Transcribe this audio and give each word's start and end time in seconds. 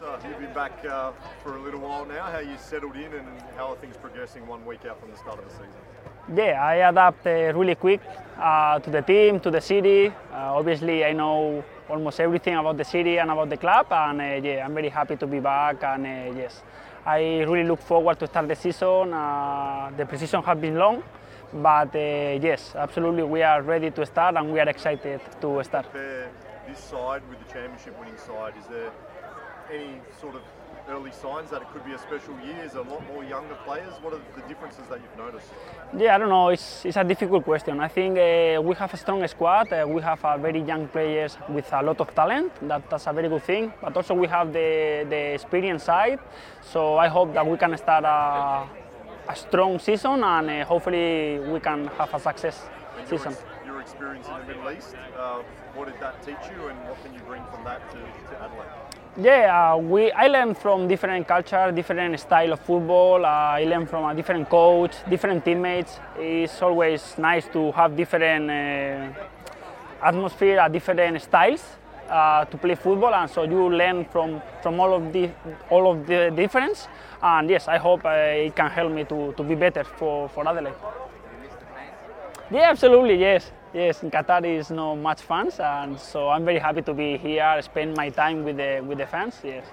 So 0.00 0.18
you've 0.28 0.40
been 0.40 0.52
back 0.52 0.84
uh, 0.84 1.12
for 1.42 1.56
a 1.56 1.62
little 1.62 1.78
while 1.78 2.04
now. 2.04 2.24
How 2.24 2.40
you 2.40 2.56
settled 2.58 2.96
in 2.96 3.12
and 3.14 3.28
how 3.56 3.68
are 3.72 3.76
things 3.76 3.96
progressing 3.96 4.44
one 4.46 4.66
week 4.66 4.84
out 4.86 5.00
from 5.00 5.12
the 5.12 5.16
start 5.16 5.38
of 5.38 5.44
the 5.44 5.50
season? 5.50 5.80
Yeah, 6.34 6.60
I 6.64 6.88
adapt 6.88 7.24
uh, 7.26 7.52
really 7.54 7.76
quick 7.76 8.00
uh, 8.36 8.80
to 8.80 8.90
the 8.90 9.02
team, 9.02 9.38
to 9.40 9.52
the 9.52 9.60
city. 9.60 10.08
Uh, 10.08 10.58
obviously, 10.58 11.04
I 11.04 11.12
know 11.12 11.62
almost 11.88 12.18
everything 12.18 12.56
about 12.56 12.76
the 12.76 12.84
city 12.84 13.18
and 13.18 13.30
about 13.30 13.50
the 13.50 13.56
club, 13.56 13.86
and 13.92 14.20
uh, 14.20 14.24
yeah, 14.48 14.64
I'm 14.64 14.74
very 14.74 14.88
happy 14.88 15.16
to 15.16 15.26
be 15.28 15.38
back. 15.38 15.84
And 15.84 16.06
uh, 16.06 16.40
yes, 16.40 16.62
I 17.06 17.42
really 17.42 17.68
look 17.68 17.80
forward 17.80 18.18
to 18.18 18.26
start 18.26 18.48
the 18.48 18.56
season. 18.56 19.12
Uh, 19.12 19.92
the 19.96 20.04
preseason 20.06 20.42
has 20.44 20.58
been 20.58 20.76
long, 20.76 21.04
but 21.52 21.94
uh, 21.94 22.38
yes, 22.42 22.74
absolutely, 22.74 23.22
we 23.22 23.42
are 23.42 23.62
ready 23.62 23.92
to 23.92 24.04
start, 24.06 24.34
and 24.36 24.52
we 24.52 24.58
are 24.58 24.68
excited 24.68 25.20
to 25.40 25.62
start. 25.62 25.86
This 25.92 26.78
side 26.78 27.22
with 27.28 27.38
the 27.46 27.52
championship 27.52 27.96
winning 28.00 28.16
side. 28.16 28.54
Is 28.58 28.66
there 28.66 28.90
any 29.72 30.00
sort 30.20 30.34
of 30.34 30.42
early 30.88 31.10
signs 31.12 31.48
that 31.50 31.62
it 31.62 31.68
could 31.72 31.84
be 31.84 31.92
a 31.92 31.98
special 31.98 32.34
year? 32.44 32.56
Is 32.64 32.74
a 32.74 32.82
lot 32.82 33.02
more 33.12 33.24
younger 33.24 33.54
players? 33.64 33.92
What 34.02 34.12
are 34.12 34.20
the 34.36 34.42
differences 34.48 34.86
that 34.90 35.00
you've 35.00 35.16
noticed? 35.18 35.48
Yeah, 35.96 36.14
I 36.14 36.18
don't 36.18 36.28
know. 36.28 36.48
It's, 36.48 36.84
it's 36.84 36.96
a 36.96 37.04
difficult 37.04 37.44
question. 37.44 37.80
I 37.80 37.88
think 37.88 38.18
uh, 38.18 38.60
we 38.62 38.74
have 38.76 38.92
a 38.92 38.96
strong 38.96 39.26
squad. 39.26 39.72
Uh, 39.72 39.86
we 39.88 40.02
have 40.02 40.22
uh, 40.24 40.36
very 40.36 40.60
young 40.60 40.88
players 40.88 41.38
with 41.48 41.72
a 41.72 41.82
lot 41.82 42.00
of 42.00 42.14
talent. 42.14 42.52
That, 42.68 42.88
that's 42.90 43.06
a 43.06 43.12
very 43.12 43.28
good 43.28 43.42
thing. 43.42 43.72
But 43.80 43.96
also 43.96 44.14
we 44.14 44.26
have 44.28 44.52
the, 44.52 45.06
the 45.08 45.34
experience 45.34 45.84
side. 45.84 46.18
So 46.62 46.96
I 46.98 47.08
hope 47.08 47.32
that 47.34 47.46
we 47.46 47.56
can 47.56 47.76
start 47.78 48.04
a, 48.04 48.68
a 49.32 49.36
strong 49.36 49.78
season 49.78 50.22
and 50.22 50.50
uh, 50.50 50.64
hopefully 50.66 51.38
we 51.40 51.60
can 51.60 51.86
have 51.98 52.12
a 52.12 52.20
success 52.20 52.60
And 52.98 53.08
your, 53.10 53.18
season. 53.18 53.32
ex- 53.32 53.44
your 53.66 53.80
experience 53.80 54.28
in 54.28 54.34
the 54.34 54.44
Middle 54.54 54.70
East, 54.70 54.94
uh, 55.18 55.40
what 55.74 55.86
did 55.86 55.98
that 56.00 56.22
teach 56.22 56.44
you 56.54 56.68
and 56.68 56.78
what 56.88 57.02
can 57.02 57.14
you 57.14 57.20
bring 57.20 57.42
from 57.46 57.64
that 57.64 57.80
to, 57.92 57.96
to 57.96 58.42
Adelaide? 58.42 58.68
Yeah, 59.16 59.74
uh, 59.74 59.76
we, 59.76 60.10
I 60.10 60.26
learned 60.26 60.58
from 60.58 60.88
different 60.88 61.28
culture, 61.28 61.70
different 61.70 62.18
style 62.18 62.52
of 62.52 62.60
football. 62.60 63.24
Uh, 63.24 63.28
I 63.28 63.64
learned 63.64 63.88
from 63.88 64.04
a 64.04 64.12
different 64.12 64.48
coach, 64.48 64.92
different 65.08 65.44
teammates. 65.44 66.00
It's 66.18 66.60
always 66.60 67.16
nice 67.16 67.46
to 67.52 67.70
have 67.72 67.96
different 67.96 68.50
uh, 68.50 69.12
atmosphere, 70.02 70.58
uh, 70.58 70.66
different 70.66 71.22
styles 71.22 71.62
uh, 72.10 72.44
to 72.46 72.56
play 72.58 72.74
football, 72.74 73.14
and 73.14 73.30
so 73.30 73.44
you 73.44 73.70
learn 73.70 74.04
from, 74.06 74.42
from 74.62 74.80
all 74.80 74.92
of 74.92 75.12
the 75.12 75.30
all 75.70 75.92
of 75.92 76.06
the 76.08 76.32
difference. 76.34 76.88
And 77.22 77.48
yes, 77.48 77.68
I 77.68 77.78
hope 77.78 78.04
uh, 78.04 78.46
it 78.46 78.56
can 78.56 78.68
help 78.68 78.90
me 78.90 79.04
to, 79.04 79.32
to 79.36 79.42
be 79.44 79.54
better 79.54 79.84
for, 79.84 80.28
for 80.28 80.48
Adelaide. 80.48 80.74
Yeah, 82.50 82.70
absolutely, 82.70 83.14
yes. 83.14 83.52
Yes, 83.74 84.04
in 84.04 84.10
Qatar 84.12 84.46
is 84.46 84.70
no 84.70 84.94
much 84.94 85.22
fans, 85.22 85.58
and 85.58 85.98
so 85.98 86.28
I'm 86.28 86.44
very 86.44 86.60
happy 86.60 86.80
to 86.82 86.94
be 86.94 87.16
here, 87.18 87.60
spend 87.60 87.96
my 87.96 88.08
time 88.08 88.44
with 88.44 88.56
the 88.56 88.80
with 88.86 88.98
the 88.98 89.06
fans. 89.06 89.34
Yes. 89.42 89.66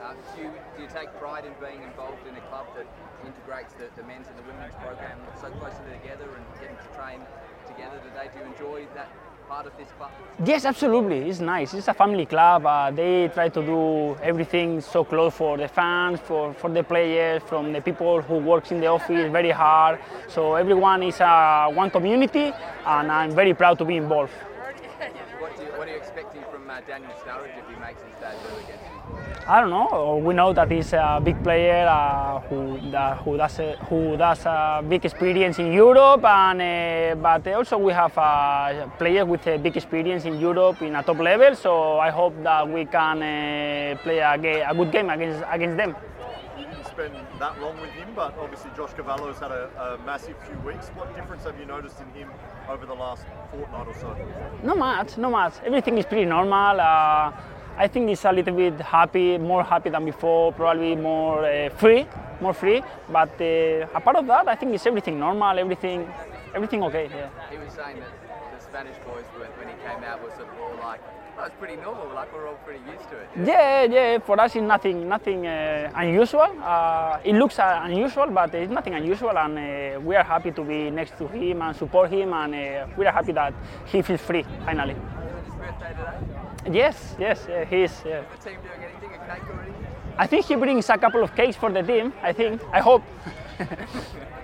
Um, 0.00 0.14
do, 0.36 0.42
you, 0.42 0.50
do 0.76 0.82
you 0.82 0.88
take 0.88 1.10
pride 1.18 1.44
in 1.44 1.50
being 1.58 1.82
involved 1.82 2.22
in 2.30 2.36
a 2.36 2.40
club 2.46 2.66
that 2.76 2.86
integrates 3.26 3.74
the, 3.74 3.90
the 3.98 4.06
men's 4.06 4.28
and 4.28 4.38
the 4.38 4.46
women's 4.46 4.74
program 4.78 5.18
so 5.34 5.50
closely 5.58 5.90
together 5.98 6.30
and 6.30 6.46
getting 6.62 6.78
to 6.78 6.88
train 6.94 7.18
together 7.66 7.98
today? 8.06 8.30
Do 8.30 8.38
you 8.38 8.46
enjoy 8.54 8.86
that 8.94 9.10
part 9.52 9.66
of 9.66 9.76
this 9.76 9.90
club? 9.98 10.10
Yes, 10.50 10.64
absolutely. 10.64 11.18
It's 11.28 11.40
nice. 11.40 11.74
It's 11.74 11.88
a 11.88 11.96
family 12.02 12.26
club. 12.26 12.64
Uh, 12.64 12.90
they 12.90 13.28
try 13.36 13.48
to 13.50 13.62
do 13.72 14.16
everything 14.30 14.80
so 14.80 15.04
close 15.04 15.34
for 15.34 15.58
the 15.58 15.68
fans, 15.68 16.20
for, 16.28 16.54
for 16.54 16.70
the 16.70 16.82
players, 16.82 17.42
from 17.50 17.72
the 17.72 17.80
people 17.80 18.22
who 18.22 18.36
works 18.52 18.72
in 18.72 18.80
the 18.80 18.86
office 18.86 19.30
very 19.30 19.50
hard. 19.50 19.98
So 20.28 20.54
everyone 20.54 21.02
is 21.02 21.20
uh, 21.20 21.68
one 21.82 21.90
community, 21.90 22.46
and 22.86 23.12
I'm 23.12 23.32
very 23.42 23.54
proud 23.54 23.76
to 23.78 23.84
be 23.84 23.96
involved. 23.96 24.32
What, 25.52 25.66
you, 25.66 25.72
what 25.72 25.88
are 25.88 25.90
you 25.90 25.96
expecting 25.98 26.42
from 26.50 26.70
uh, 26.70 26.80
Daniel 26.80 27.12
Sturridge 27.22 27.58
if 27.58 27.68
he 27.68 27.78
makes 27.78 28.00
his 28.00 28.14
debut 28.20 28.56
against 28.64 28.84
you? 28.88 29.46
I 29.46 29.60
don't 29.60 29.68
know. 29.68 30.16
We 30.24 30.32
know 30.32 30.54
that 30.54 30.70
he's 30.70 30.94
a 30.94 31.20
big 31.22 31.42
player 31.42 31.86
uh, 31.86 32.40
who, 32.40 32.80
that, 32.90 33.18
who 33.18 33.36
does 33.36 33.58
a, 33.58 33.76
who 33.90 34.16
does 34.16 34.46
a 34.46 34.82
big 34.88 35.04
experience 35.04 35.58
in 35.58 35.70
Europe, 35.70 36.24
and 36.24 36.62
uh, 36.62 37.14
but 37.20 37.46
also 37.52 37.76
we 37.76 37.92
have 37.92 38.16
a 38.16 38.90
player 38.96 39.26
with 39.26 39.46
a 39.46 39.58
big 39.58 39.76
experience 39.76 40.24
in 40.24 40.40
Europe 40.40 40.80
in 40.80 40.96
a 40.96 41.02
top 41.02 41.18
level. 41.18 41.54
So 41.54 41.98
I 41.98 42.08
hope 42.08 42.42
that 42.44 42.66
we 42.66 42.86
can 42.86 43.22
uh, 43.22 43.98
play 44.02 44.20
a, 44.20 44.70
a 44.70 44.74
good 44.74 44.90
game 44.90 45.10
against 45.10 45.44
against 45.50 45.76
them. 45.76 45.94
Spend 46.92 47.14
that 47.38 47.58
long 47.58 47.80
with 47.80 47.88
him, 47.92 48.08
but 48.14 48.34
obviously 48.38 48.70
Josh 48.76 48.92
Cavallo's 48.92 49.38
had 49.38 49.50
a, 49.50 49.96
a 49.98 50.04
massive 50.04 50.36
few 50.46 50.58
weeks. 50.58 50.88
What 50.88 51.14
difference 51.16 51.44
have 51.44 51.58
you 51.58 51.64
noticed 51.64 51.98
in 52.00 52.20
him 52.20 52.28
over 52.68 52.84
the 52.84 52.92
last 52.92 53.24
fortnight 53.50 53.86
or 53.86 53.94
so? 53.94 54.14
No 54.62 54.74
much, 54.74 55.16
no 55.16 55.30
much. 55.30 55.54
Everything 55.64 55.96
is 55.96 56.04
pretty 56.04 56.26
normal. 56.26 56.78
Uh, 56.78 57.32
I 57.78 57.88
think 57.88 58.10
he's 58.10 58.26
a 58.26 58.32
little 58.32 58.54
bit 58.54 58.78
happy, 58.78 59.38
more 59.38 59.64
happy 59.64 59.88
than 59.88 60.04
before, 60.04 60.52
probably 60.52 60.94
more 60.94 61.46
uh, 61.46 61.70
free, 61.70 62.06
more 62.42 62.52
free. 62.52 62.82
But 63.08 63.40
uh, 63.40 63.86
apart 63.94 64.16
of 64.16 64.26
that, 64.26 64.46
I 64.48 64.54
think 64.54 64.74
it's 64.74 64.86
everything 64.86 65.18
normal, 65.18 65.58
everything, 65.58 66.06
everything 66.54 66.82
okay. 66.84 67.08
Yeah. 67.10 67.28
He 67.50 67.58
was 67.58 67.72
saying 67.72 68.00
that 68.00 68.12
the 68.52 68.62
Spanish 68.62 68.96
boys, 69.06 69.24
when, 69.36 69.48
when 69.58 69.68
he 69.68 69.74
came 69.82 70.04
out, 70.04 70.22
were 70.22 70.30
sort 70.30 70.48
of 70.48 70.60
all 70.60 70.76
like, 70.76 71.00
oh, 71.38 71.44
it's 71.44 71.54
pretty 71.56 71.76
normal, 71.76 72.08
like 72.14 72.32
we're 72.32 72.48
all 72.48 72.60
pretty 72.64 72.82
used 72.90 73.08
to 73.10 73.16
it. 73.16 73.28
Yeah, 73.44 73.84
yeah. 73.84 74.18
For 74.18 74.40
us, 74.40 74.54
it's 74.54 74.62
nothing, 74.62 75.08
nothing 75.08 75.46
uh, 75.46 75.90
unusual. 75.94 76.52
Uh, 76.62 77.18
it 77.24 77.34
looks 77.34 77.58
uh, 77.58 77.80
unusual, 77.84 78.28
but 78.28 78.54
it's 78.54 78.72
nothing 78.72 78.94
unusual, 78.94 79.36
and 79.36 79.58
uh, 79.58 80.00
we 80.00 80.16
are 80.16 80.24
happy 80.24 80.50
to 80.52 80.62
be 80.62 80.90
next 80.90 81.16
to 81.18 81.26
him 81.28 81.62
and 81.62 81.76
support 81.76 82.10
him, 82.10 82.32
and 82.32 82.54
uh, 82.54 82.86
we 82.96 83.06
are 83.06 83.12
happy 83.12 83.32
that 83.32 83.54
he 83.86 84.02
feels 84.02 84.20
free 84.20 84.44
finally. 84.64 84.94
His 84.94 85.54
birthday 85.54 85.94
today? 85.96 86.78
Yes, 86.78 87.16
yes, 87.18 87.48
uh, 87.48 87.64
he 87.68 87.82
is. 87.82 87.92
Yeah. 88.06 88.22
The 88.36 88.50
team 88.50 88.58
doing 88.62 88.82
anything, 88.82 89.10
a 89.14 89.34
cake 89.34 89.48
or 89.48 89.60
anything? 89.62 89.86
I 90.18 90.26
think 90.26 90.44
he 90.44 90.56
brings 90.56 90.88
a 90.90 90.98
couple 90.98 91.22
of 91.22 91.34
cakes 91.34 91.56
for 91.56 91.70
the 91.70 91.82
team. 91.82 92.12
I 92.22 92.32
think. 92.32 92.62
I 92.72 92.80
hope. 92.80 93.02